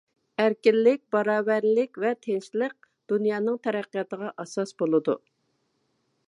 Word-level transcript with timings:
ئەركىنلىك، 0.43 1.01
باراۋەرلىك 1.15 1.99
ۋە 2.05 2.13
تىنچلىق 2.27 2.89
دۇنيانىڭ 3.13 3.61
تەرەققىياتىغا 3.69 4.33
ئاساس 4.45 4.75
بولىدۇ. 4.85 5.17